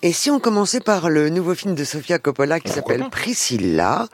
Et 0.00 0.12
si 0.12 0.30
on 0.30 0.38
commençait 0.38 0.78
par 0.78 1.10
le 1.10 1.28
nouveau 1.28 1.56
film 1.56 1.74
de 1.74 1.82
Sofia 1.82 2.20
Coppola 2.20 2.60
qui 2.60 2.70
s'appelle 2.70 3.04
Priscilla, 3.10 4.06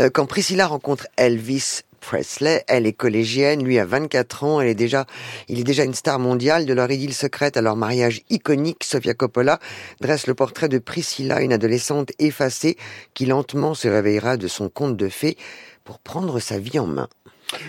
euh, 0.00 0.10
quand 0.12 0.26
Priscilla 0.26 0.66
rencontre 0.66 1.06
Elvis 1.16 1.82
Presley, 2.00 2.64
elle 2.66 2.88
est 2.88 2.92
collégienne, 2.92 3.62
lui 3.62 3.78
a 3.78 3.84
24 3.84 4.42
ans, 4.42 4.60
elle 4.60 4.66
est 4.66 4.74
déjà, 4.74 5.06
il 5.46 5.60
est 5.60 5.64
déjà 5.64 5.84
une 5.84 5.94
star 5.94 6.18
mondiale 6.18 6.66
de 6.66 6.74
leur 6.74 6.90
idylle 6.90 7.14
secrète 7.14 7.56
à 7.56 7.62
leur 7.62 7.76
mariage 7.76 8.22
iconique. 8.30 8.82
Sofia 8.82 9.14
Coppola 9.14 9.60
dresse 10.00 10.26
le 10.26 10.34
portrait 10.34 10.68
de 10.68 10.78
Priscilla, 10.78 11.40
une 11.40 11.52
adolescente 11.52 12.10
effacée 12.18 12.76
qui 13.14 13.24
lentement 13.24 13.74
se 13.74 13.86
réveillera 13.86 14.36
de 14.36 14.48
son 14.48 14.68
conte 14.68 14.96
de 14.96 15.08
fées 15.08 15.36
pour 15.84 16.00
prendre 16.00 16.40
sa 16.40 16.58
vie 16.58 16.80
en 16.80 16.88
main. 16.88 17.08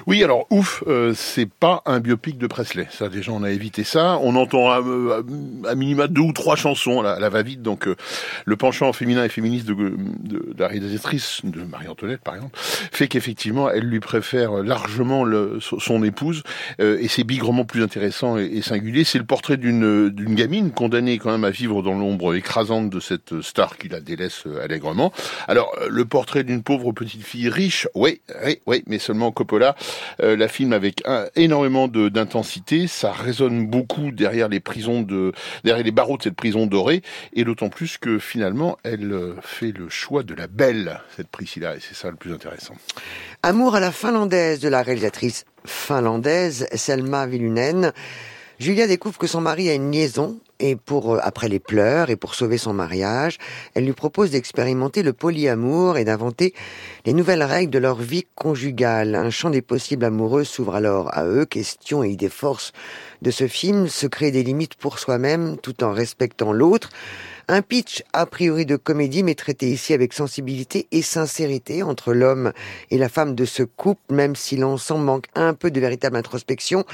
Oui, 0.08 0.24
alors 0.24 0.48
ouf, 0.50 0.84
euh, 0.88 1.14
c'est 1.16 1.50
pas 1.50 1.82
un 1.86 2.00
biopic 2.00 2.38
de 2.38 2.48
Presley. 2.48 2.88
Ça, 2.92 3.10
déjà, 3.10 3.32
on 3.32 3.44
a 3.44 3.52
évité 3.52 3.84
ça. 3.84 4.18
On 4.22 4.36
entend 4.36 4.70
à, 4.70 4.82
à, 5.70 5.76
minima 5.76 6.08
deux 6.08 6.22
ou 6.22 6.34
trois 6.34 6.56
chansons 6.56 7.02
à 7.02 7.20
la, 7.20 7.30
va-vite. 7.30 7.62
Donc, 7.62 7.88
euh, 7.88 7.96
le 8.46 8.56
penchant 8.56 8.92
féminin 8.94 9.24
et 9.24 9.30
féministe 9.30 9.66
de, 9.66 9.74
de, 9.74 10.54
la 10.58 10.68
réalisatrice 10.68 11.42
de 11.44 11.64
Marie-Antoinette, 11.64 12.22
par 12.22 12.36
exemple, 12.36 12.58
fait 12.58 13.08
qu'effectivement, 13.08 13.70
elle 13.70 13.86
lui 13.86 14.00
préfère 14.00 14.64
largement 14.64 15.26
son 15.60 16.04
épouse. 16.04 16.44
Euh, 16.80 16.98
et 17.00 17.08
c'est 17.08 17.24
bigrement 17.24 17.66
plus 17.66 17.84
intéressant 17.84 18.38
et, 18.38 18.62
singulier. 18.62 19.04
C'est 19.04 19.20
le 19.20 19.26
portrait 19.26 19.58
d'une 19.58 20.10
gamine 20.36 20.72
condamnée 20.72 21.18
quand 21.18 21.32
même 21.32 21.44
à 21.44 21.50
vivre 21.50 21.82
dans 21.82 21.94
l'ombre 21.94 22.36
écrasante 22.36 22.90
de 22.90 23.00
cette 23.00 23.42
star 23.42 23.78
qui 23.78 23.90
la 23.90 24.00
délaisse 24.00 24.44
allègrement. 24.64 25.12
Alors, 25.48 25.74
le 25.90 26.06
portrait 26.06 26.44
d'une 26.44 26.64
pauvre 26.64 26.92
petite 26.92 27.24
fille 27.24 27.50
riche, 27.50 27.88
oui, 27.96 28.22
oui, 28.46 28.60
oui, 28.66 28.84
mais 28.88 29.00
seulement 29.00 29.32
Coppola 29.32 29.76
euh, 30.22 30.36
la 30.36 30.48
film 30.48 30.74
avec 30.74 31.04
énormément 31.36 31.88
d'intensité, 31.88 32.88
ça 32.88 33.12
résonne 33.12 33.68
beaucoup 33.68 34.12
derrière 34.12 34.50
les 34.50 34.60
prisons 34.60 35.02
de, 35.02 35.34
derrière 35.64 35.84
les 35.84 35.92
barreaux 35.92 36.18
de 36.18 36.24
cette 36.24 36.36
prison 36.36 36.68
dorée, 36.68 37.02
et 37.34 37.44
d'autant 37.44 37.70
plus 37.70 37.98
que 37.98 38.20
finalement, 38.20 38.78
elle 38.84 39.12
euh, 39.12 39.36
fait 39.42 39.72
le 39.72 39.90
choix 39.90 40.24
de 40.24 40.34
la 40.34 40.48
belle, 40.48 41.02
cette 41.16 41.28
Priscilla, 41.28 41.76
et 41.76 41.80
c'est 41.80 41.96
ça 41.96 42.10
le 42.10 42.16
plus 42.16 42.34
intéressant. 42.34 42.76
Amour 43.42 43.76
à 43.76 43.80
la 43.80 43.92
finlandaise 43.92 44.60
de 44.60 44.70
la 44.70 44.82
réalisatrice 44.82 45.46
finlandaise 45.66 46.68
Selma 46.74 47.26
Vilunen. 47.26 47.92
Julia 48.60 48.88
découvre 48.88 49.18
que 49.18 49.28
son 49.28 49.42
mari 49.42 49.70
a 49.70 49.74
une 49.74 49.92
liaison 49.92 50.40
et 50.64 50.78
pour 50.78 51.16
euh, 51.16 51.20
après 51.22 51.50
les 51.50 51.60
pleurs 51.60 52.10
et 52.10 52.16
pour 52.16 52.36
sauver 52.36 52.58
son 52.58 52.74
mariage, 52.74 53.38
elle 53.76 53.84
lui 53.84 53.92
propose 53.92 54.32
d'expérimenter 54.32 55.04
le 55.04 55.12
polyamour 55.12 55.98
et 55.98 56.06
d'inventer 56.06 56.54
les 57.06 57.12
nouvelles 57.12 57.44
règles 57.44 57.72
de 57.72 57.80
leur 57.80 57.98
vie 57.98 58.26
conjugale. 58.36 59.16
Un 59.16 59.30
champ 59.30 59.50
des 59.50 59.62
possibles 59.62 60.06
amoureux 60.06 60.46
s'ouvre 60.46 60.76
alors 60.76 61.16
à 61.16 61.26
eux. 61.26 61.46
Questions 61.46 62.04
et 62.04 62.10
idées 62.10 62.30
forces 62.30 62.72
de 63.22 63.30
ce 63.30 63.48
film 63.48 63.90
se 63.90 64.08
créer 64.08 64.32
des 64.32 64.44
limites 64.44 64.76
pour 64.76 65.00
soi-même 65.00 65.58
tout 65.58 65.84
en 65.84 65.92
respectant 65.92 66.54
l'autre. 66.54 66.90
Un 67.50 67.62
pitch 67.62 68.04
a 68.14 68.26
priori 68.26 68.66
de 68.66 68.78
comédie, 68.78 69.22
mais 69.22 69.36
traité 69.36 69.70
ici 69.70 69.94
avec 69.94 70.14
sensibilité 70.14 70.88
et 70.92 71.02
sincérité 71.02 71.84
entre 71.84 72.14
l'homme 72.14 72.54
et 72.90 72.98
la 72.98 73.10
femme 73.10 73.36
de 73.36 73.46
ce 73.46 73.64
couple, 73.64 74.14
même 74.14 74.36
si 74.36 74.56
l'ensemble 74.56 75.04
manque 75.04 75.26
un 75.36 75.54
peu 75.54 75.70
de 75.70 75.80
véritable 75.80 76.16
introspection. 76.16 76.86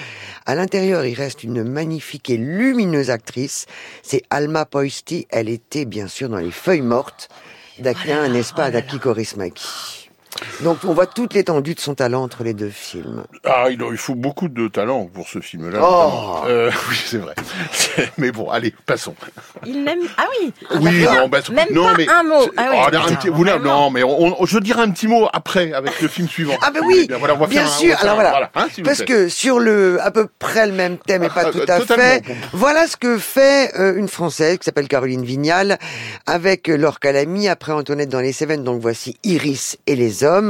À 0.45 0.55
l'intérieur, 0.55 1.05
il 1.05 1.13
reste 1.13 1.43
une 1.43 1.63
magnifique 1.63 2.29
et 2.29 2.37
lumineuse 2.37 3.09
actrice. 3.09 3.67
C'est 4.01 4.23
Alma 4.29 4.65
Poisti. 4.65 5.27
Elle 5.29 5.49
était 5.49 5.85
bien 5.85 6.07
sûr 6.07 6.29
dans 6.29 6.37
les 6.37 6.51
feuilles 6.51 6.81
mortes 6.81 7.29
d'Aquin, 7.79 8.27
n'est-ce 8.27 8.53
pas, 8.53 8.71
d'Aki 8.71 8.99
Korismaki. 8.99 9.88
Donc 10.63 10.79
on 10.85 10.93
voit 10.93 11.07
toute 11.07 11.33
l'étendue 11.33 11.73
de 11.73 11.79
son 11.79 11.95
talent 11.95 12.23
entre 12.23 12.43
les 12.43 12.53
deux 12.53 12.69
films. 12.69 13.23
Ah, 13.45 13.67
il, 13.69 13.79
il 13.91 13.97
faut 13.97 14.15
beaucoup 14.15 14.49
de 14.49 14.67
talent 14.67 15.05
pour 15.05 15.27
ce 15.27 15.39
film-là. 15.39 15.79
Oh 15.81 16.41
euh, 16.47 16.71
oui, 16.89 17.01
c'est 17.05 17.17
vrai. 17.17 17.35
Mais 18.17 18.31
bon, 18.31 18.49
allez, 18.49 18.73
passons. 18.85 19.15
Il 19.65 19.83
n'aime. 19.83 20.01
Ah 20.17 20.25
oui. 20.41 20.53
Oui, 20.81 21.03
non, 21.03 21.27
bah, 21.29 21.39
même 21.51 21.67
non, 21.71 21.85
pas 21.85 21.93
mais 21.97 22.09
un 22.09 22.23
mot. 22.23 22.49
Ah 22.57 22.67
oui. 22.71 22.77
Oh, 22.81 22.95
un 22.95 23.15
petit, 23.15 23.29
vous, 23.29 23.45
non, 23.45 23.89
mais 23.89 24.03
on, 24.03 24.45
je 24.45 24.59
dirai 24.59 24.81
un 24.81 24.91
petit 24.91 25.07
mot 25.07 25.27
après 25.31 25.71
avec 25.73 26.01
le 26.01 26.07
film 26.07 26.27
suivant. 26.27 26.55
Ah 26.61 26.71
ben 26.71 26.81
oui, 26.85 27.07
bien, 27.07 27.17
voilà, 27.17 27.35
on 27.35 27.37
va 27.37 27.47
bien 27.47 27.61
faire 27.61 27.71
sûr. 27.71 27.95
Un, 27.95 28.01
Alors 28.01 28.15
voilà, 28.15 28.31
voilà 28.31 28.51
hein, 28.55 28.67
parce 28.83 29.03
que 29.03 29.29
sur 29.29 29.59
le 29.59 29.99
à 30.01 30.11
peu 30.11 30.27
près 30.39 30.67
le 30.67 30.73
même 30.73 30.97
thème 30.97 31.23
et 31.23 31.29
pas 31.29 31.45
ah, 31.47 31.51
tout 31.51 31.61
à 31.67 31.79
fait. 31.79 32.23
Voilà 32.53 32.87
ce 32.87 32.97
que 32.97 33.17
fait 33.17 33.71
euh, 33.79 33.95
une 33.95 34.07
française 34.07 34.57
qui 34.57 34.65
s'appelle 34.65 34.87
Caroline 34.87 35.23
Vignal 35.23 35.77
avec 36.25 36.67
Laure 36.67 36.99
Calamy 36.99 37.47
après 37.47 37.71
Antoinette 37.71 38.09
dans 38.09 38.19
les 38.19 38.33
Cévennes. 38.33 38.63
Donc 38.63 38.81
voici 38.81 39.17
Iris 39.23 39.77
et 39.87 39.95
les 39.95 40.23
hommes. 40.23 40.48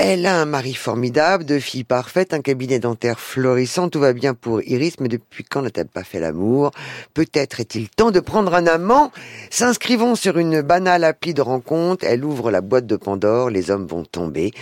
Elle 0.00 0.26
a 0.26 0.40
un 0.40 0.44
mari 0.44 0.74
formidable, 0.74 1.44
deux 1.44 1.58
filles 1.58 1.82
parfaites, 1.82 2.32
un 2.32 2.40
cabinet 2.40 2.78
dentaire 2.78 3.18
florissant, 3.18 3.88
tout 3.88 3.98
va 3.98 4.12
bien 4.12 4.32
pour 4.32 4.62
Iris, 4.62 5.00
mais 5.00 5.08
depuis 5.08 5.42
quand 5.42 5.60
n'a-t-elle 5.60 5.88
pas 5.88 6.04
fait 6.04 6.20
l'amour? 6.20 6.70
Peut-être 7.14 7.58
est-il 7.58 7.88
temps 7.88 8.12
de 8.12 8.20
prendre 8.20 8.54
un 8.54 8.68
amant? 8.68 9.10
S'inscrivons 9.50 10.14
sur 10.14 10.38
une 10.38 10.62
banale 10.62 11.04
appli 11.04 11.34
de 11.34 11.42
rencontre, 11.42 12.04
elle 12.06 12.24
ouvre 12.24 12.50
la 12.50 12.60
boîte 12.60 12.86
de 12.86 12.96
Pandore, 12.96 13.50
les 13.50 13.70
hommes 13.70 13.86
vont 13.86 14.04
tomber, 14.04 14.52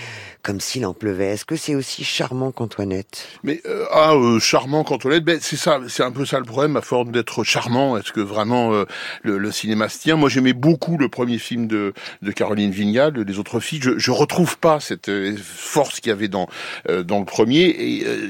comme 0.42 0.60
s'il 0.60 0.86
en 0.86 0.94
pleuvait. 0.94 1.28
Est-ce 1.28 1.44
que 1.44 1.56
c'est 1.56 1.74
aussi 1.74 2.04
charmant 2.04 2.52
qu'Antoinette? 2.52 3.26
Mais 3.42 3.60
euh, 3.66 3.84
ah, 3.92 4.14
euh, 4.14 4.38
charmant 4.38 4.84
qu'Antoinette, 4.84 5.24
ben, 5.24 5.38
c'est 5.40 5.56
ça, 5.56 5.80
c'est 5.88 6.02
un 6.02 6.12
peu 6.12 6.24
ça 6.24 6.38
le 6.38 6.44
problème, 6.44 6.76
à 6.76 6.82
force 6.82 7.08
d'être 7.10 7.44
charmant, 7.44 7.96
est-ce 7.96 8.12
que 8.12 8.20
vraiment 8.20 8.72
euh, 8.72 8.84
le, 9.22 9.50
cinéma 9.50 9.88
se 9.88 9.98
tient? 9.98 10.16
Moi 10.16 10.28
j'aimais 10.28 10.52
beaucoup 10.52 10.96
le 10.98 11.08
premier 11.08 11.38
film 11.38 11.66
de, 11.66 11.92
de 12.22 12.32
Caroline 12.32 12.70
Vignal, 12.70 13.14
Les 13.14 13.38
autres 13.38 13.60
filles, 13.60 13.80
je, 13.82 13.98
je 13.98 14.10
retrouve 14.10 14.58
pas 14.58 14.80
cette 14.80 15.10
force 15.42 16.00
qu'il 16.00 16.10
y 16.10 16.12
avait 16.12 16.28
dans 16.28 16.48
euh, 16.88 17.02
dans 17.02 17.18
le 17.18 17.24
premier 17.24 17.64
et, 17.64 18.04
euh, 18.06 18.28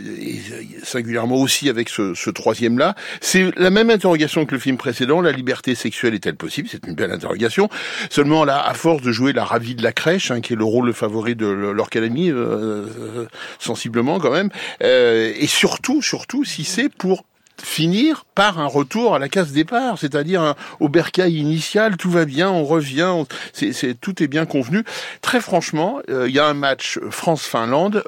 singulièrement 0.83 1.37
aussi 1.37 1.69
avec 1.69 1.89
ce, 1.89 2.15
ce 2.15 2.31
troisième 2.31 2.79
là. 2.79 2.95
C'est 3.21 3.51
la 3.57 3.71
même 3.71 3.91
interrogation 3.91 4.47
que 4.47 4.55
le 4.55 4.61
film 4.61 4.77
précédent. 4.77 5.21
La 5.21 5.33
liberté 5.33 5.75
sexuelle 5.75 6.15
est-elle 6.15 6.37
possible 6.37 6.46
C'est 6.51 6.87
une 6.87 6.95
belle 6.95 7.13
interrogation. 7.13 7.69
Seulement 8.11 8.45
là, 8.45 8.67
à 8.67 8.75
force 8.75 9.03
de 9.03 9.13
jouer 9.13 9.33
la 9.33 9.45
ravie 9.45 9.75
de 9.75 9.83
la 9.83 9.93
crèche, 9.93 10.31
hein, 10.31 10.41
qui 10.41 10.53
est 10.53 10.57
le 10.57 10.65
rôle 10.65 10.93
favori 10.93 11.35
de 11.35 11.47
l'Orcadémie, 11.47 12.31
euh, 12.31 13.27
sensiblement 13.59 14.19
quand 14.19 14.31
même, 14.31 14.51
et 14.81 15.47
surtout, 15.47 16.03
surtout 16.03 16.45
si 16.45 16.65
c'est 16.65 16.89
pour 16.89 17.25
finir 17.63 18.25
par 18.35 18.59
un 18.59 18.67
retour 18.67 19.15
à 19.15 19.19
la 19.19 19.29
case 19.29 19.53
départ, 19.53 19.99
c'est-à-dire 19.99 20.55
au 20.81 20.89
bercail 20.89 21.37
initial, 21.37 21.97
tout 21.97 22.11
va 22.11 22.25
bien, 22.25 22.51
on 22.51 22.65
revient, 22.65 23.25
c'est, 23.53 23.99
tout 24.01 24.23
est 24.23 24.29
bien 24.29 24.47
convenu. 24.47 24.85
Très 25.23 25.41
franchement, 25.41 26.01
euh, 26.11 26.29
il 26.29 26.35
y 26.35 26.39
a 26.39 26.47
un 26.47 26.55
match 26.55 26.99
France-Finlande, 27.11 28.05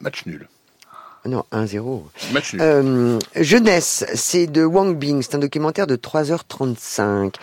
match 0.00 0.26
nul. 0.26 0.48
Non, 1.26 1.44
1-0. 1.52 2.00
Euh, 2.60 3.18
Jeunesse, 3.36 4.06
c'est 4.14 4.46
de 4.46 4.64
Wang 4.64 4.96
Bing. 4.96 5.20
C'est 5.20 5.34
un 5.34 5.38
documentaire 5.38 5.86
de 5.86 5.96
3h35. 5.96 7.34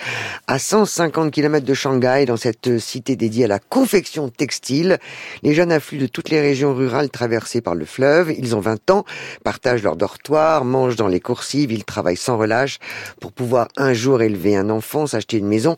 À 0.47 0.57
150 0.57 1.31
km 1.31 1.63
de 1.63 1.73
Shanghai, 1.75 2.25
dans 2.25 2.37
cette 2.37 2.79
cité 2.79 3.15
dédiée 3.15 3.45
à 3.45 3.47
la 3.47 3.59
confection 3.59 4.29
textile, 4.29 4.97
les 5.43 5.53
jeunes 5.53 5.71
affluent 5.71 5.99
de 5.99 6.07
toutes 6.07 6.31
les 6.31 6.41
régions 6.41 6.73
rurales 6.73 7.11
traversées 7.11 7.61
par 7.61 7.75
le 7.75 7.85
fleuve. 7.85 8.33
Ils 8.35 8.55
ont 8.55 8.61
20 8.61 8.89
ans, 8.89 9.05
partagent 9.43 9.83
leur 9.83 9.95
dortoir, 9.95 10.65
mangent 10.65 10.95
dans 10.95 11.07
les 11.07 11.19
coursives, 11.19 11.71
ils 11.71 11.85
travaillent 11.85 12.17
sans 12.17 12.37
relâche 12.37 12.79
pour 13.21 13.31
pouvoir 13.31 13.67
un 13.77 13.93
jour 13.93 14.23
élever 14.23 14.55
un 14.55 14.71
enfant, 14.71 15.05
s'acheter 15.05 15.37
une 15.37 15.47
maison 15.47 15.75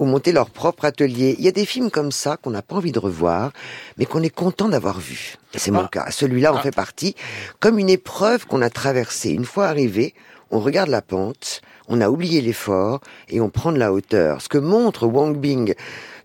ou 0.00 0.06
monter 0.06 0.32
leur 0.32 0.48
propre 0.48 0.86
atelier. 0.86 1.36
Il 1.38 1.44
y 1.44 1.48
a 1.48 1.52
des 1.52 1.66
films 1.66 1.90
comme 1.90 2.10
ça 2.10 2.38
qu'on 2.38 2.50
n'a 2.50 2.62
pas 2.62 2.74
envie 2.74 2.90
de 2.90 2.98
revoir, 2.98 3.52
mais 3.98 4.06
qu'on 4.06 4.22
est 4.22 4.34
content 4.34 4.70
d'avoir 4.70 4.98
vu. 4.98 5.36
C'est 5.54 5.70
mon 5.70 5.84
ah. 5.84 5.88
cas. 5.92 6.10
Celui-là 6.10 6.54
en 6.54 6.56
ah. 6.56 6.62
fait 6.62 6.74
partie. 6.74 7.14
Comme 7.60 7.78
une 7.78 7.90
épreuve 7.90 8.46
qu'on 8.46 8.62
a 8.62 8.70
traversée. 8.70 9.30
Une 9.30 9.44
fois 9.44 9.66
arrivé, 9.66 10.14
on 10.50 10.58
regarde 10.58 10.88
la 10.88 11.02
pente, 11.02 11.60
on 11.86 12.00
a 12.00 12.08
oublié 12.08 12.40
l'effort 12.40 13.00
et 13.28 13.42
on 13.42 13.50
prend 13.50 13.72
de 13.72 13.78
la 13.78 13.92
hauteur. 13.92 14.40
Ce 14.40 14.48
que 14.48 14.56
montre 14.56 15.06
Wang 15.06 15.36
Bing 15.36 15.74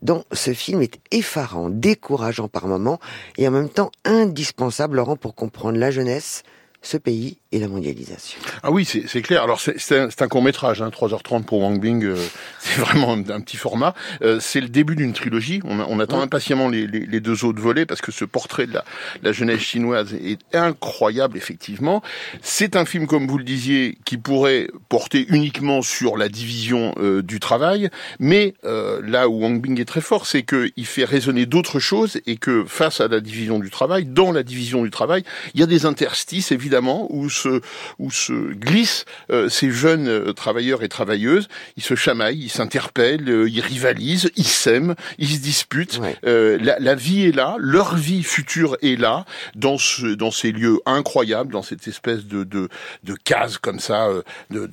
dans 0.01 0.23
ce 0.31 0.53
film 0.53 0.81
est 0.81 0.97
effarant, 1.11 1.69
décourageant 1.69 2.47
par 2.47 2.67
moments 2.67 2.99
et 3.37 3.45
en 3.45 3.51
même 3.51 3.69
temps 3.69 3.91
indispensable, 4.05 4.95
Laurent, 4.95 5.17
pour 5.17 5.35
comprendre 5.35 5.77
la 5.77 5.91
jeunesse, 5.91 6.43
ce 6.81 6.95
pays 6.95 7.39
et 7.55 7.59
la 7.59 7.69
mondialisation. 7.69 8.37
Ah 8.63 8.71
oui, 8.71 8.83
c'est 8.85 9.21
clair. 9.21 9.41
Alors 9.41 9.61
c'est 9.61 9.97
un, 9.97 10.09
un 10.19 10.27
court 10.27 10.41
métrage, 10.41 10.81
hein, 10.81 10.89
3h30 10.89 11.43
pour 11.43 11.61
Wang 11.61 11.79
Bing, 11.79 12.03
euh, 12.03 12.17
c'est 12.59 12.81
vraiment 12.81 13.13
un, 13.13 13.41
petit 13.41 13.55
format. 13.55 13.95
Euh, 14.21 14.39
c'est 14.41 14.59
le 14.59 14.67
début 14.67 14.95
d'une 14.95 15.13
trilogie. 15.13 15.61
On, 15.63 15.79
on 15.79 15.99
attend 16.01 16.19
impatiemment 16.19 16.67
les, 16.67 16.85
les, 16.85 17.05
les, 17.05 17.19
deux 17.21 17.45
autres 17.45 17.61
volets 17.61 17.85
parce 17.85 18.01
que 18.01 18.11
ce 18.11 18.25
portrait 18.25 18.67
de 18.67 18.73
la, 18.73 18.83
la 19.23 19.31
jeunesse 19.31 19.61
chinoise 19.61 20.13
est 20.13 20.39
incroyable 20.53 21.37
effectivement. 21.37 22.03
C'est 22.41 22.75
un 22.75 22.83
film, 22.83 23.07
comme 23.07 23.25
vous 23.25 23.37
le 23.37 23.45
disiez, 23.45 23.97
qui 24.03 24.17
pourrait 24.17 24.67
porter 24.89 25.25
uniquement 25.29 25.81
sur 25.81 26.17
la 26.17 26.27
division 26.27 26.93
euh, 26.97 27.21
du 27.21 27.39
travail, 27.39 27.89
mais 28.19 28.53
là 28.63 29.29
où 29.29 29.41
Wang 29.41 29.61
Bing 29.61 29.79
est 29.79 29.85
très 29.85 30.01
fort, 30.01 30.25
c'est 30.25 30.43
qu'il 30.43 30.85
fait 30.85 31.05
résonner 31.05 31.45
d'autres 31.45 31.79
choses 31.79 32.19
et 32.25 32.35
que 32.35 32.65
face 32.67 32.99
à 32.99 33.07
la 33.07 33.21
division 33.21 33.59
du 33.59 33.69
travail, 33.69 34.05
dans 34.05 34.31
la 34.31 34.43
division 34.43 34.83
du 34.83 34.89
travail, 34.89 35.23
il 35.53 35.59
y 35.59 35.63
a 35.63 35.67
des 35.67 35.85
interstices 35.85 36.51
évidemment 36.51 37.07
où 37.09 37.29
se, 37.45 37.61
où 37.99 38.11
se 38.11 38.53
glissent 38.53 39.05
ces 39.49 39.71
jeunes 39.71 40.33
travailleurs 40.33 40.83
et 40.83 40.89
travailleuses. 40.89 41.47
Ils 41.77 41.83
se 41.83 41.95
chamaillent, 41.95 42.43
ils 42.43 42.49
s'interpellent, 42.49 43.45
ils 43.47 43.61
rivalisent, 43.61 44.31
ils 44.35 44.47
s'aiment, 44.47 44.95
ils 45.17 45.29
se 45.29 45.39
disputent. 45.39 45.99
La, 46.23 46.79
la, 46.79 46.95
vie 46.95 47.25
est 47.25 47.35
là, 47.35 47.55
leur 47.59 47.95
vie 47.95 48.23
future 48.23 48.77
est 48.81 48.99
là, 48.99 49.25
dans, 49.55 49.77
ce, 49.77 50.07
dans 50.07 50.31
ces 50.31 50.51
lieux 50.51 50.79
incroyables, 50.85 51.51
dans 51.51 51.63
cette 51.63 51.87
espèce 51.87 52.25
de, 52.25 52.43
de, 52.43 52.69
de 53.03 53.13
case 53.13 53.57
comme 53.57 53.79
ça, 53.79 54.09
de, 54.49 54.69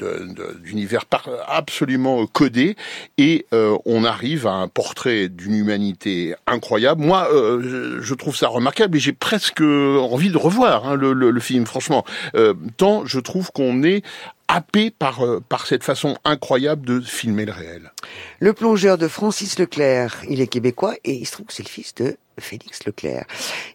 d'univers 0.62 1.04
absolument 1.46 2.26
codé, 2.26 2.76
et 3.18 3.46
on 3.52 4.04
arrive 4.04 4.46
à 4.46 4.52
un 4.52 4.68
portrait 4.68 5.28
d'une 5.28 5.54
humanité 5.54 6.34
incroyable. 6.46 7.02
Moi, 7.02 7.28
euh, 7.32 7.98
je 8.00 8.14
trouve 8.14 8.36
ça 8.36 8.48
remarquable 8.48 8.96
et 8.96 9.00
j'ai 9.00 9.12
presque 9.12 9.60
envie 9.60 10.30
de 10.30 10.36
revoir 10.36 10.86
hein, 10.86 10.96
le, 10.96 11.40
film, 11.40 11.66
franchement. 11.66 12.04
Euh, 12.34 12.54
tant 12.76 13.04
je 13.06 13.20
trouve 13.20 13.50
qu'on 13.52 13.82
est 13.82 14.02
happé 14.48 14.90
par, 14.90 15.24
euh, 15.24 15.40
par 15.48 15.66
cette 15.66 15.82
façon 15.82 16.16
incroyable 16.24 16.86
de 16.86 17.00
filmer 17.00 17.46
le 17.46 17.52
réel. 17.52 17.92
Le 18.40 18.52
plongeur 18.52 18.98
de 18.98 19.08
Francis 19.08 19.58
Leclerc, 19.58 20.22
il 20.28 20.40
est 20.40 20.46
québécois 20.46 20.94
et 21.04 21.12
il 21.12 21.26
se 21.26 21.32
trouve 21.32 21.46
que 21.46 21.54
c'est 21.54 21.62
le 21.62 21.70
fils 21.70 21.94
de 21.94 22.16
Félix 22.38 22.84
Leclerc. 22.84 23.24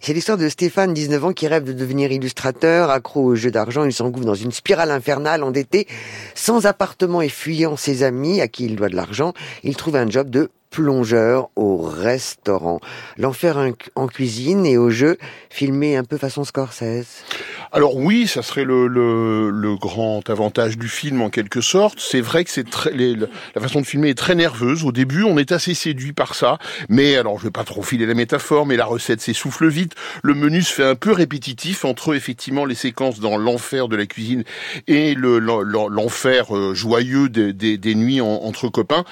C'est 0.02 0.14
l'histoire 0.14 0.38
de 0.38 0.50
Stéphane, 0.50 0.94
19 0.94 1.26
ans, 1.26 1.34
qui 1.34 1.48
rêve 1.48 1.64
de 1.64 1.74
devenir 1.74 2.12
illustrateur, 2.12 2.90
accro 2.90 3.24
au 3.24 3.36
jeu 3.36 3.52
d'argent. 3.52 3.86
Il 3.86 3.94
s'engouffre 3.94 4.26
dans 4.26 4.36
une 4.36 4.52
spirale 4.52 4.92
infernale, 4.92 5.44
endetté, 5.44 5.88
sans 6.36 6.66
appartement 6.66 7.22
et 7.22 7.30
fuyant 7.30 7.76
ses 7.76 8.04
amis 8.04 8.42
à 8.42 8.48
qui 8.48 8.66
il 8.66 8.76
doit 8.76 8.90
de 8.90 8.96
l'argent. 8.96 9.34
Il 9.64 9.76
trouve 9.76 9.96
un 9.96 10.10
job 10.10 10.30
de 10.30 10.50
plongeur 10.70 11.50
au 11.56 11.78
restaurant. 11.78 12.80
L'enfer 13.18 13.58
en 13.96 14.08
cuisine 14.08 14.66
et 14.66 14.78
au 14.78 14.90
jeu, 14.90 15.18
filmé 15.50 15.96
un 15.98 16.04
peu 16.04 16.18
façon 16.18 16.44
Scorsese. 16.44 17.24
Alors 17.72 17.98
oui, 17.98 18.28
ça 18.28 18.42
serait 18.42 18.64
le, 18.64 19.76
grand 19.76 20.28
avantage 20.30 20.78
du 20.78 20.88
film 20.88 21.22
en 21.22 21.30
quelque 21.30 21.62
sorte. 21.62 22.00
C'est 22.00 22.22
vrai 22.22 22.44
que 22.44 22.52
c'est 22.52 22.70
très 22.70 22.92
la 22.92 23.62
façon 23.62 23.82
de 23.82 23.86
filmer 23.86 24.10
est 24.10 24.18
très 24.18 24.36
nerveuse. 24.36 24.84
Au 24.84 24.92
début, 24.92 25.24
on 25.24 25.38
est 25.38 25.52
assez 25.52 25.74
séduit 25.74 26.14
par 26.14 26.36
ça, 26.36 26.58
mais 26.90 27.18
alors 27.18 27.38
je 27.40 27.44
vais 27.44 27.52
pas 27.52 27.64
trop 27.64 27.84
filer 27.84 28.06
la 28.06 28.14
métaphore, 28.14 28.66
mais 28.66 28.78
la 28.78 28.86
recette 28.86 29.22
s'essouffle 29.22 29.68
vite. 29.68 29.94
Le 30.24 30.34
menu 30.34 30.62
se 30.62 30.74
fait 30.74 30.84
un 30.84 30.96
peu 30.96 31.12
répétitif 31.12 31.86
entre 31.86 32.16
effectivement 32.16 32.66
les 32.66 32.76
séquences 32.76 33.20
dans 33.20 33.38
l'enfer 33.38 33.88
de 33.88 33.96
la 33.96 34.06
cuisine 34.06 34.44
et 34.88 35.14
le 35.14 35.40
l'enfer 35.40 36.56
euh, 36.56 36.74
joyeux 36.74 37.30
des, 37.30 37.54
des, 37.54 37.78
des 37.78 37.96
nuits 37.96 38.22
entre 38.22 38.70
copains. 38.70 39.04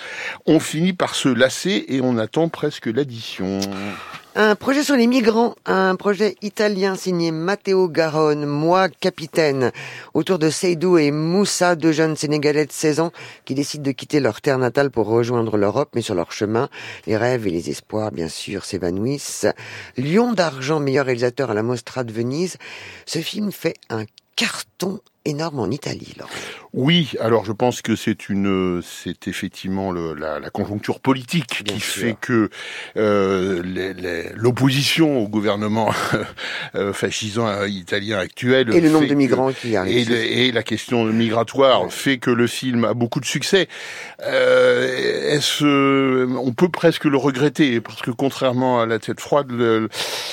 On 0.46 0.60
finit 0.60 0.94
par 0.94 1.16
se 1.16 1.30
et 1.66 2.02
on 2.02 2.18
attend 2.18 2.50
presque 2.50 2.88
l'addition. 2.88 3.60
Un 4.34 4.56
projet 4.56 4.84
sur 4.84 4.96
les 4.96 5.06
migrants, 5.06 5.56
un 5.66 5.96
projet 5.96 6.36
italien 6.42 6.96
signé 6.96 7.32
Matteo 7.32 7.88
Garonne, 7.88 8.46
moi 8.46 8.90
capitaine, 8.90 9.72
autour 10.16 10.40
de 10.40 10.50
Seydou 10.50 10.98
et 10.98 11.12
Moussa, 11.12 11.76
deux 11.76 11.92
jeunes 11.92 12.16
Sénégalais 12.16 12.66
de 12.66 12.72
16 12.72 13.00
ans 13.00 13.12
qui 13.46 13.54
décident 13.54 13.84
de 13.84 13.92
quitter 13.92 14.20
leur 14.20 14.42
terre 14.42 14.58
natale 14.58 14.90
pour 14.90 15.06
rejoindre 15.06 15.56
l'Europe, 15.56 15.90
mais 15.94 16.02
sur 16.02 16.16
leur 16.16 16.32
chemin, 16.32 16.68
les 17.06 17.16
rêves 17.16 17.46
et 17.46 17.52
les 17.52 17.70
espoirs, 17.70 18.12
bien 18.12 18.28
sûr, 18.28 18.66
s'évanouissent. 18.66 19.46
Lion 19.98 20.34
d'argent, 20.34 20.80
meilleur 20.80 21.06
réalisateur 21.06 21.52
à 21.52 21.54
la 21.54 21.64
Mostra 21.64 22.04
de 22.04 22.12
Venise, 22.12 22.58
ce 23.06 23.20
film 23.20 23.52
fait 23.52 23.76
un 23.90 24.06
carton 24.36 25.00
énorme 25.26 25.60
en 25.60 25.70
Italie. 25.70 26.16
Oui, 26.76 27.14
alors 27.22 27.46
je 27.46 27.54
pense 27.54 27.82
que 27.82 27.96
c'est 27.96 28.28
une, 28.28 28.82
c'est 28.84 29.30
effectivement 29.30 29.92
le, 29.92 30.14
la, 30.14 30.42
la, 30.42 30.50
conjoncture 30.50 31.00
politique 31.00 31.64
qui 31.64 31.80
fait 31.80 32.18
que 32.20 32.50
euh, 32.98 34.34
l'opposition 34.36 35.20
au 35.20 35.30
gouvernement 35.30 35.94
euh, 36.76 36.92
fascisant 36.92 37.64
italien 37.64 38.18
actuel 38.18 38.76
et 38.76 38.82
le 38.82 38.90
nombre 38.90 39.08
de 39.08 39.14
migrants 39.14 39.54
qui 39.54 39.78
arrivent 39.78 40.12
et, 40.12 40.52
la 40.52 40.64
question 40.64 41.06
migratoire 41.06 41.94
fait 41.94 42.18
que 42.18 42.30
le 42.30 42.46
film 42.46 42.84
a 42.84 42.94
beaucoup 42.94 43.22
de 43.22 43.26
succès. 43.26 43.70
Euh, 44.24 45.32
est-ce, 45.32 46.26
on 46.26 46.52
peut 46.52 46.68
presque 46.68 47.06
le 47.06 47.18
regretter 47.18 47.80
parce 47.80 48.02
que 48.02 48.12
contrairement 48.12 48.82
à 48.82 48.86
la 48.86 49.00
tête 49.00 49.22
froide, 49.22 49.50
le, 49.50 49.88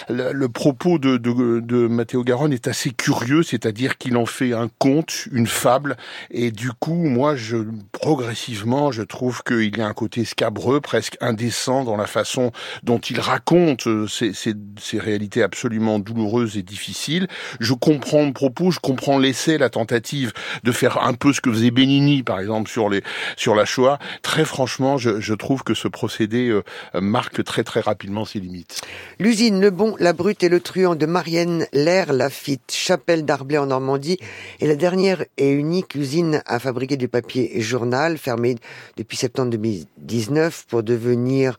le, 0.09 0.49
propos 0.49 0.99
de, 0.99 1.19
de, 1.19 1.61
de 1.61 1.87
Matteo 1.87 2.25
Garonne 2.25 2.53
est 2.53 2.67
assez 2.67 2.91
curieux, 2.91 3.45
c'est-à-dire 3.45 3.97
qu'il 3.97 4.17
en 4.17 4.27
fait 4.27 4.53
un 4.53 4.69
conte, 4.81 5.29
une 5.31 5.47
fable, 5.47 5.97
et 6.33 6.51
du 6.51 6.73
coup, 6.73 6.95
moi, 6.95 7.37
je 7.37 7.59
progressivement, 7.93 8.91
je 8.91 9.03
trouve 9.03 9.43
qu'il 9.43 9.77
y 9.77 9.81
a 9.81 9.87
un 9.87 9.93
côté 9.93 10.25
scabreux, 10.25 10.81
presque 10.81 11.17
indécent 11.21 11.85
dans 11.85 11.97
la 11.97 12.07
façon 12.07 12.53
dont 12.83 12.99
il 12.99 13.21
raconte 13.21 13.87
euh, 13.87 14.09
ces, 14.09 14.33
ces, 14.33 14.55
ces 14.81 14.99
réalités 14.99 15.43
absolument 15.43 15.99
douloureuses 15.99 16.57
et 16.57 16.63
difficiles. 16.63 17.29
Je 17.61 17.75
comprends 17.75 18.25
le 18.25 18.33
propos, 18.33 18.71
je 18.71 18.81
comprends 18.81 19.19
l'essai, 19.19 19.59
la 19.59 19.69
tentative 19.69 20.33
de 20.65 20.73
faire 20.73 21.05
un 21.05 21.13
peu 21.13 21.35
ce 21.35 21.43
que 21.43 21.53
faisait 21.53 21.71
Benigni, 21.71 22.23
par 22.23 22.41
exemple, 22.41 22.71
sur 22.71 22.89
les 22.89 23.03
sur 23.37 23.55
la 23.55 23.67
Shoah. 23.67 23.99
Très 24.23 24.47
franchement, 24.47 24.97
je, 24.97 25.21
je 25.21 25.35
trouve 25.35 25.63
que 25.63 25.75
ce 25.75 25.87
procédé 25.87 26.49
euh, 26.49 26.63
marque 26.95 27.45
très 27.45 27.63
très 27.63 27.81
rapidement 27.81 28.25
ses 28.25 28.41
limites. 28.41 28.81
L'usine 29.19 29.61
Le 29.61 29.71
Bon, 29.71 29.95
la 29.99 30.15
Brute 30.15 30.43
et 30.43 30.49
le 30.49 30.61
Truand 30.61 30.95
de 30.95 31.07
Marianne 31.07 31.67
Lair 31.73 32.13
Lafitte, 32.13 32.73
chapelle 32.73 33.25
d'Arblay 33.25 33.59
en 33.59 33.67
Normandie, 33.67 34.19
et 34.61 34.67
la 34.67 34.77
dernière 34.77 35.25
et 35.37 35.51
unique 35.51 35.95
usine 35.95 36.22
à 36.47 36.59
fabriquer 36.59 36.97
du 36.97 37.09
papier 37.09 37.61
journal, 37.61 38.19
fermée 38.19 38.57
depuis 38.97 39.17
septembre 39.17 39.51
2019 39.51 40.67
pour 40.69 40.83
devenir 40.83 41.57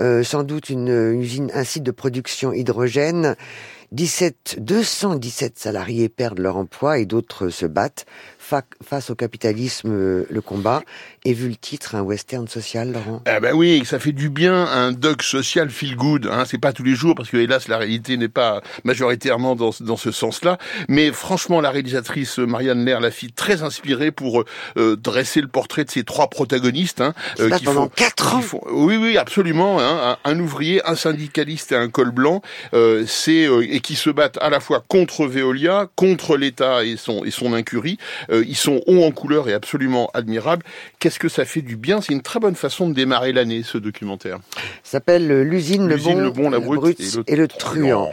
euh, 0.00 0.22
sans 0.22 0.42
doute 0.42 0.70
une, 0.70 1.14
usine, 1.20 1.50
un 1.54 1.64
site 1.64 1.82
de 1.82 1.90
production 1.90 2.52
hydrogène. 2.52 3.36
17, 3.92 4.56
217 4.58 5.58
salariés 5.58 6.08
perdent 6.08 6.40
leur 6.40 6.56
emploi 6.56 6.98
et 6.98 7.06
d'autres 7.06 7.50
se 7.50 7.66
battent 7.66 8.04
face 8.82 9.10
au 9.10 9.14
capitalisme, 9.14 9.90
euh, 9.90 10.26
le 10.30 10.40
combat. 10.40 10.82
Et 11.24 11.32
vu 11.32 11.48
le 11.48 11.56
titre, 11.56 11.94
un 11.94 12.02
western 12.02 12.46
social, 12.46 12.92
Laurent? 12.92 13.22
Ah 13.26 13.40
ben 13.40 13.54
oui, 13.54 13.82
ça 13.84 13.98
fait 13.98 14.12
du 14.12 14.30
bien, 14.30 14.64
un 14.66 14.92
doc 14.92 15.22
social 15.22 15.70
feel 15.70 15.96
good. 15.96 16.28
Hein, 16.30 16.44
c'est 16.46 16.58
pas 16.58 16.72
tous 16.72 16.84
les 16.84 16.94
jours, 16.94 17.14
parce 17.14 17.30
que 17.30 17.36
hélas, 17.36 17.68
la 17.68 17.78
réalité 17.78 18.16
n'est 18.16 18.28
pas 18.28 18.62
majoritairement 18.84 19.56
dans, 19.56 19.70
dans 19.80 19.96
ce 19.96 20.12
sens-là. 20.12 20.58
Mais 20.88 21.10
franchement, 21.12 21.60
la 21.60 21.70
réalisatrice 21.70 22.38
Marianne 22.38 22.84
Lair 22.84 23.00
l'a 23.00 23.10
fille 23.10 23.32
très 23.32 23.62
inspirée 23.62 24.10
pour 24.10 24.44
euh, 24.76 24.96
dresser 24.96 25.40
le 25.40 25.48
portrait 25.48 25.84
de 25.84 25.90
ces 25.90 26.04
trois 26.04 26.28
protagonistes. 26.28 27.00
Hein, 27.00 27.14
euh, 27.40 27.50
qui 27.50 27.64
pendant 27.64 27.84
font, 27.84 27.90
quatre 27.94 28.34
ans 28.34 28.42
Oui, 28.70 28.96
oui, 28.96 29.18
absolument. 29.18 29.80
Hein, 29.80 30.16
un, 30.24 30.40
ouvrier, 30.40 30.80
un 30.86 30.94
syndicaliste 30.94 31.72
et 31.72 31.76
un 31.76 31.88
col 31.88 32.10
blanc, 32.10 32.42
euh, 32.74 33.04
c'est 33.06 33.48
et 33.62 33.80
qui 33.80 33.96
se 33.96 34.10
battent 34.10 34.38
à 34.40 34.50
la 34.50 34.60
fois 34.60 34.84
contre 34.86 35.26
Veolia, 35.26 35.88
contre 35.96 36.36
l'État 36.36 36.84
et 36.84 36.96
son, 36.96 37.24
et 37.24 37.30
son 37.30 37.52
incurie. 37.52 37.98
Euh, 38.36 38.44
ils 38.46 38.56
sont 38.56 38.80
hauts 38.86 39.02
en 39.02 39.10
couleur 39.10 39.48
et 39.48 39.54
absolument 39.54 40.10
admirables. 40.14 40.64
Qu'est-ce 40.98 41.18
que 41.18 41.28
ça 41.28 41.44
fait 41.44 41.62
du 41.62 41.76
bien? 41.76 42.00
C'est 42.00 42.12
une 42.12 42.22
très 42.22 42.40
bonne 42.40 42.54
façon 42.54 42.88
de 42.88 42.94
démarrer 42.94 43.32
l'année, 43.32 43.62
ce 43.62 43.78
documentaire. 43.78 44.38
s'appelle 44.82 45.30
euh, 45.30 45.42
L'usine, 45.42 45.86
le 45.88 45.96
bon, 45.96 46.16
le 46.16 46.30
bon, 46.30 46.50
la 46.50 46.58
brute, 46.58 47.00
et, 47.26 47.36
le, 47.36 47.48
truand. 47.48 48.12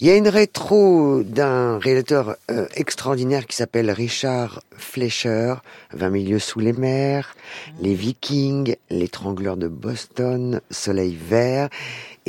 Il 0.00 0.06
y 0.06 0.10
a 0.10 0.16
une 0.16 0.28
rétro 0.28 1.22
d'un 1.24 1.78
réalisateur 1.78 2.36
euh, 2.50 2.66
extraordinaire 2.76 3.46
qui 3.46 3.56
s'appelle 3.56 3.90
Richard 3.90 4.62
Fleischer, 4.76 5.54
20 5.92 6.10
milieux 6.10 6.38
sous 6.38 6.60
les 6.60 6.72
mers, 6.72 7.34
Les 7.82 7.94
Vikings, 7.94 8.76
L'étrangleur 8.90 9.56
de 9.56 9.66
Boston, 9.66 10.60
Soleil 10.70 11.18
vert. 11.20 11.68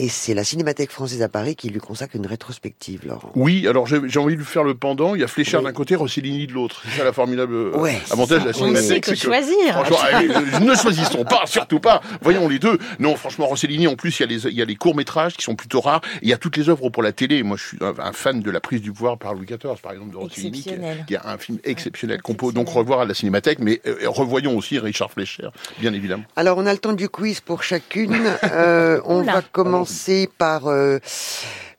Et 0.02 0.08
c'est 0.08 0.34
la 0.34 0.46
Cinémathèque 0.46 0.92
française 0.92 1.22
à 1.24 1.28
Paris 1.28 1.58
qui 1.58 1.68
lui 1.68 1.82
consacre 1.82 2.16
une 2.16 2.26
rétrospective, 2.26 3.06
Laurent. 3.06 3.34
Oui, 3.36 3.68
alors 3.68 3.86
j'ai 3.86 4.18
envie 4.18 4.38
de 4.38 4.44
faire 4.44 4.64
le 4.64 4.74
pendant. 4.74 5.14
Il 5.14 5.20
y 5.20 5.26
a 5.26 5.28
Fléchard 5.28 5.62
d'un 5.62 5.74
côté, 5.74 5.96
Rossellini 5.96 6.48
de 6.48 6.54
l'autre. 6.54 6.84
C'est 6.86 7.00
ça 7.00 7.04
la 7.04 7.12
formidable 7.12 7.54
euh, 7.54 7.90
avantage 8.10 8.44
de 8.44 8.48
la 8.48 8.54
Cinémathèque. 8.54 9.04
C'est 9.04 9.14
que 9.14 9.20
choisir. 9.20 9.84
ne 10.62 10.74
choisissons 10.74 11.26
pas, 11.26 11.42
surtout 11.48 11.82
pas. 11.82 12.00
Voyons 12.22 12.48
les 12.48 12.60
deux. 12.60 12.80
Non, 13.00 13.18
franchement, 13.18 13.48
Rossellini, 13.48 13.88
en 13.88 13.98
plus, 13.98 14.18
il 14.18 14.22
y 14.22 14.24
a 14.24 14.28
les, 14.28 14.48
il 14.48 14.54
y 14.54 14.62
a 14.62 14.66
les 14.66 14.78
courts-métrages 14.78 15.36
qui 15.36 15.44
sont 15.44 15.56
plutôt 15.56 15.82
rares. 15.82 16.00
Il 16.22 16.30
y 16.30 16.34
a 16.34 16.38
toutes 16.38 16.56
les 16.56 16.70
œuvres 16.70 16.90
pour 16.90 17.04
la 17.04 17.12
télé. 17.12 17.44
Moi, 17.44 17.58
je 17.58 17.68
suis 17.68 17.78
un, 17.82 18.14
fan 18.14 18.40
de 18.40 18.52
la 18.52 18.62
prise 18.62 18.82
du 18.82 18.94
pouvoir 18.94 19.18
par 19.18 19.34
Louis 19.34 19.48
XIV, 19.48 19.82
par 19.84 19.92
exemple, 19.92 20.12
de 20.12 20.18
Rossellini. 20.18 20.64
Qui, 21.08 21.18
a 21.18 21.28
un 21.28 21.38
film 21.38 21.58
exceptionnel 21.66 22.22
qu'on 22.22 22.36
peut 22.36 22.54
donc 22.54 22.70
revoir 22.70 23.02
à 23.02 23.06
la 23.06 23.14
Cinémathèque. 23.14 23.60
Mais 23.60 23.82
euh, 23.86 23.98
revoyons 24.06 24.56
aussi 24.56 24.80
Richard 24.80 25.12
Fleischer, 25.12 25.50
bien 25.80 25.92
évidemment. 25.94 26.24
Alors, 26.38 26.58
on 26.58 26.66
a 26.66 26.72
le 26.72 26.80
temps 26.80 26.94
du 26.94 27.10
quiz 27.10 27.42
pour 27.42 27.64
chacune. 27.64 28.16
Euh, 28.46 29.02
on 29.04 29.24
va 29.24 29.42
commencer 29.42 29.89
par 30.38 30.68
euh, 30.68 31.00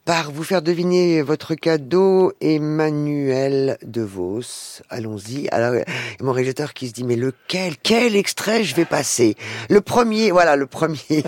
par 0.05 0.33
vous 0.33 0.43
faire 0.43 0.63
deviner 0.63 1.23
votre 1.23 1.55
cadeau, 1.55 2.33
Emmanuel 2.41 3.79
De 3.85 4.03
Vos. 4.03 4.41
Allons-y. 4.89 5.49
Alors, 5.53 5.75
mon 6.21 6.33
réalisateur 6.33 6.73
qui 6.73 6.89
se 6.89 6.93
dit, 6.93 7.05
mais 7.05 7.17
lequel, 7.17 7.75
quel 7.83 8.17
extrait 8.17 8.65
je 8.65 8.75
vais 8.75 8.85
passer? 8.85 9.37
Le 9.69 9.81
premier, 9.81 10.31
voilà, 10.31 10.57
le 10.57 10.67
premier. 10.67 10.99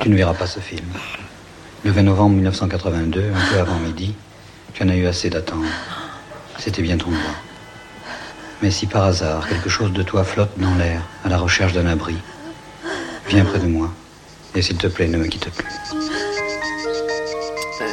tu 0.00 0.08
ne 0.08 0.16
verras 0.16 0.34
pas 0.34 0.46
ce 0.46 0.60
film. 0.60 0.86
Le 1.84 1.92
20 1.92 2.02
novembre 2.02 2.34
1982, 2.36 3.30
un 3.32 3.52
peu 3.52 3.60
avant 3.60 3.78
midi, 3.78 4.14
tu 4.74 4.82
en 4.82 4.88
as 4.88 4.96
eu 4.96 5.06
assez 5.06 5.30
d'attendre. 5.30 5.68
C'était 6.58 6.82
bien 6.82 6.96
ton 6.96 7.10
droit. 7.10 7.36
Mais 8.62 8.70
si 8.70 8.86
par 8.86 9.04
hasard 9.04 9.48
quelque 9.48 9.70
chose 9.70 9.92
de 9.92 10.02
toi 10.02 10.24
flotte 10.24 10.58
dans 10.58 10.74
l'air 10.74 11.02
à 11.24 11.28
la 11.28 11.38
recherche 11.38 11.72
d'un 11.72 11.86
abri, 11.86 12.16
viens 13.28 13.44
près 13.44 13.58
de 13.58 13.66
moi. 13.66 13.90
Et 14.54 14.62
s'il 14.62 14.76
te 14.76 14.86
plaît, 14.88 15.06
ne 15.08 15.16
me 15.18 15.26
quitte 15.26 15.48
plus. 15.50 15.66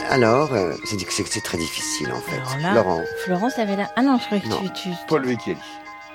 Alors, 0.10 0.54
euh, 0.54 0.74
c'est 0.86 0.98
que 0.98 1.14
c'est 1.14 1.42
très 1.42 1.58
difficile 1.58 2.12
en 2.12 2.20
fait. 2.22 2.38
Alors 2.38 2.58
là, 2.60 2.74
Laurent. 2.74 3.02
Florence 3.26 3.60
avait 3.60 3.76
là. 3.76 3.90
Ah 3.96 4.02
non, 4.02 4.18
je 4.20 4.26
croyais 4.26 4.44
que 4.44 4.48
Non. 4.50 4.62
tu. 4.74 4.90
tu... 4.90 4.90
Paul. 5.08 5.26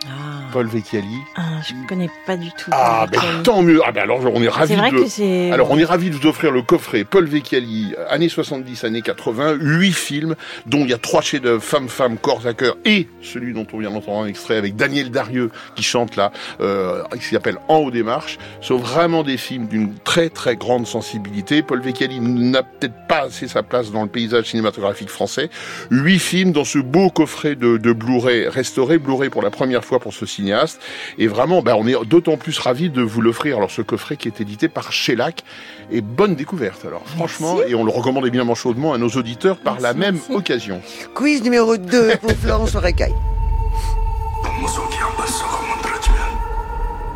Ah. 0.06 0.42
Paul 0.52 0.66
Vecchiali. 0.66 1.18
Ah, 1.36 1.60
je 1.66 1.74
connais 1.88 2.10
pas 2.26 2.36
du 2.36 2.50
tout. 2.50 2.70
Ah, 2.72 3.06
ben 3.10 3.20
tant 3.42 3.62
mieux. 3.62 3.80
Ah, 3.84 3.92
ben 3.92 4.02
alors 4.02 4.20
on 4.24 4.42
est 4.42 4.48
ravis 4.48 4.74
vrai 4.74 4.90
de. 4.90 4.98
que 4.98 5.06
c'est. 5.06 5.50
Alors, 5.50 5.70
on 5.70 5.78
est 5.78 5.84
ravis 5.84 6.10
de 6.10 6.16
vous 6.16 6.26
offrir 6.26 6.50
le 6.50 6.62
coffret 6.62 7.04
Paul 7.04 7.26
Vecchiali, 7.26 7.94
euh, 7.98 8.06
années 8.10 8.28
70, 8.28 8.84
années 8.84 9.02
80, 9.02 9.56
huit 9.60 9.92
films, 9.92 10.34
dont 10.66 10.80
il 10.80 10.90
y 10.90 10.92
a 10.92 10.98
trois 10.98 11.22
chefs-d'œuvre, 11.22 11.62
Femme, 11.62 11.88
Femme, 11.88 12.18
Corps 12.18 12.46
à 12.46 12.54
Cœur, 12.54 12.76
et 12.84 13.08
celui 13.22 13.52
dont 13.52 13.66
on 13.72 13.78
vient 13.78 13.90
d'entendre 13.90 14.24
un 14.24 14.26
extrait 14.26 14.56
avec 14.56 14.76
Daniel 14.76 15.10
Darieux, 15.10 15.50
qui 15.76 15.82
chante 15.82 16.16
là, 16.16 16.32
euh, 16.60 17.02
qui 17.14 17.24
s'appelle 17.24 17.58
En 17.68 17.76
haut 17.76 17.90
des 17.90 18.02
marches, 18.02 18.38
sont 18.60 18.76
vraiment 18.76 19.22
des 19.22 19.36
films 19.36 19.66
d'une 19.68 19.94
très 19.94 20.28
très 20.28 20.56
grande 20.56 20.86
sensibilité. 20.86 21.62
Paul 21.62 21.80
Vecchiali 21.80 22.20
n'a 22.20 22.62
peut-être 22.62 23.06
pas 23.08 23.22
assez 23.26 23.48
sa 23.48 23.62
place 23.62 23.90
dans 23.90 24.02
le 24.02 24.08
paysage 24.08 24.46
cinématographique 24.46 25.08
français. 25.08 25.50
Huit 25.90 26.18
films 26.18 26.52
dans 26.52 26.64
ce 26.64 26.78
beau 26.78 27.10
coffret 27.10 27.54
de, 27.54 27.76
de 27.76 27.92
Blu-ray 27.92 28.48
restauré, 28.48 28.98
Blu-ray 28.98 29.30
pour 29.30 29.42
la 29.42 29.50
première 29.50 29.84
fois 29.84 29.91
pour 29.98 30.12
ce 30.14 30.26
cinéaste. 30.26 30.80
Et 31.18 31.26
vraiment, 31.26 31.62
ben, 31.62 31.74
on 31.78 31.86
est 31.86 31.94
d'autant 32.06 32.36
plus 32.36 32.58
ravis 32.58 32.90
de 32.90 33.02
vous 33.02 33.20
l'offrir. 33.20 33.56
Alors, 33.58 33.70
ce 33.70 33.82
coffret 33.82 34.16
qui 34.16 34.28
est 34.28 34.40
édité 34.40 34.68
par 34.68 34.92
Shellac. 34.92 35.42
Et 35.90 36.00
bonne 36.00 36.34
découverte, 36.34 36.84
alors, 36.86 37.02
franchement. 37.06 37.58
Et 37.66 37.74
on 37.74 37.84
le 37.84 37.90
recommande 37.90 38.26
évidemment 38.26 38.54
chaudement 38.54 38.92
à 38.94 38.98
nos 38.98 39.08
auditeurs 39.10 39.56
par 39.58 39.80
la 39.80 39.94
même 39.94 40.14
merci. 40.16 40.32
occasion. 40.34 40.80
Quiz 41.14 41.42
numéro 41.42 41.76
2 41.76 42.16
pour 42.20 42.32
Florence 42.32 42.74
Orecaille. 42.74 43.14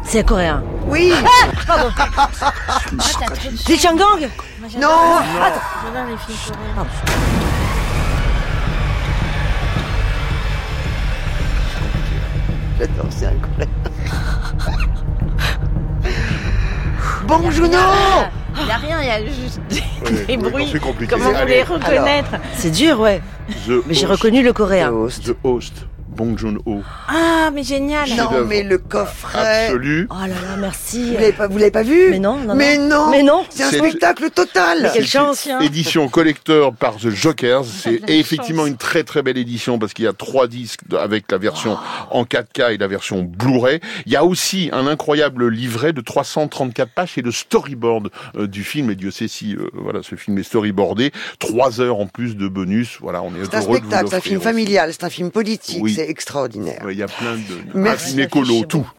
C'est 0.04 0.24
coréen. 0.24 0.62
Oui 0.86 1.12
Ah, 1.68 1.88
C'est 3.58 3.76
j'adore- 3.80 4.18
Non 4.78 4.88
Attends, 5.42 5.60
j'adore 12.78 13.06
c'est 13.10 13.26
incroyable. 13.26 13.70
Bon 17.26 17.50
Juno 17.50 17.68
Il 18.60 18.66
y 18.66 18.70
a 18.70 18.76
rien, 18.76 19.00
il 19.02 19.06
y 19.06 19.10
a 19.10 19.24
juste 19.24 19.60
des, 19.68 19.82
Ouais, 20.04 20.12
des 20.26 20.36
ouais, 20.36 20.50
bruits. 20.50 20.68
c'est 20.70 20.78
compliqué. 20.80 21.14
Comment 21.14 21.32
vous 21.32 21.46
les 21.46 21.62
reconnaître 21.62 22.30
C'est 22.54 22.70
dur, 22.70 23.00
ouais. 23.00 23.20
The 23.66 23.82
Mais 23.86 23.94
j'ai 23.94 24.06
reconnu 24.06 24.42
le 24.42 24.52
coréen. 24.52 24.90
Host. 24.92 25.24
The 25.24 25.36
Host. 25.42 25.86
Bong 26.16 26.36
Joon-ho. 26.38 26.82
Ah, 27.08 27.50
mais 27.52 27.62
génial. 27.62 28.08
Non 28.16 28.44
mais 28.46 28.62
le 28.62 28.78
coffret 28.78 29.66
Absolu. 29.66 30.08
Oh 30.10 30.14
là 30.20 30.28
là, 30.28 30.56
merci. 30.58 31.10
Vous 31.12 31.20
l'avez 31.20 31.32
pas, 31.32 31.46
vous 31.46 31.58
l'avez 31.58 31.70
pas 31.70 31.82
vu 31.82 32.10
Mais 32.10 32.18
non, 32.18 32.36
non, 32.38 32.46
non. 32.48 32.54
Mais 32.54 32.78
non 32.78 33.10
Mais 33.10 33.22
non. 33.22 33.44
C'est 33.50 33.62
un 33.64 33.70
C'est- 33.70 33.78
spectacle 33.78 34.30
total 34.30 34.78
Mais 34.82 34.90
quelle 34.94 35.06
chance. 35.06 35.46
Édition 35.60 36.08
collector 36.08 36.74
par 36.74 36.96
The 36.96 37.10
Jokers. 37.10 37.64
C'est 37.66 37.98
de 38.00 38.06
la 38.06 38.14
effectivement 38.14 38.62
chance. 38.62 38.70
une 38.70 38.76
très 38.76 39.04
très 39.04 39.22
belle 39.22 39.38
édition 39.38 39.78
parce 39.78 39.92
qu'il 39.92 40.04
y 40.06 40.08
a 40.08 40.12
trois 40.12 40.46
disques 40.48 40.80
avec 40.98 41.30
la 41.30 41.38
version 41.38 41.76
en 42.10 42.24
4K 42.24 42.72
et 42.74 42.78
la 42.78 42.88
version 42.88 43.22
Blu-ray. 43.22 43.80
Il 44.06 44.12
y 44.12 44.16
a 44.16 44.24
aussi 44.24 44.70
un 44.72 44.86
incroyable 44.86 45.48
livret 45.48 45.92
de 45.92 46.00
334 46.00 46.90
pages 46.92 47.12
et 47.18 47.22
le 47.22 47.30
storyboard 47.32 48.10
euh, 48.36 48.46
du 48.46 48.64
film. 48.64 48.90
Et 48.90 48.94
Dieu 48.96 49.10
sait 49.10 49.28
si 49.28 49.54
euh, 49.54 49.68
voilà 49.74 50.02
ce 50.02 50.14
film 50.14 50.38
est 50.38 50.42
storyboardé. 50.42 51.12
Trois 51.38 51.80
heures 51.80 51.98
en 52.00 52.06
plus 52.06 52.36
de 52.36 52.48
bonus. 52.48 52.98
Voilà, 53.00 53.22
on 53.22 53.28
est, 53.34 53.44
C'est 53.44 53.56
un 53.56 53.60
heureux 53.60 53.78
de 53.78 53.84
vous 53.84 53.88
spectacle, 53.90 54.08
c'est 54.08 54.14
un 54.14 54.16
l'offrir 54.16 54.22
film 54.22 54.36
aussi. 54.38 54.44
familial, 54.46 54.92
c'est 54.92 55.04
un 55.04 55.10
film 55.10 55.30
politique, 55.30 55.78
Oui. 55.82 55.94
c'est 55.94 56.05
extraordinaire. 56.08 56.82
Ouais, 56.84 56.94
Il 56.94 56.98
y 56.98 57.02
a 57.02 57.08
plein 57.08 57.36
de 57.36 57.78
Merci. 57.78 58.08
film 58.10 58.20
écolo, 58.20 58.64
tout. 58.64 58.86